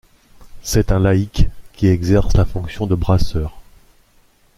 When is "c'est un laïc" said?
0.63-1.45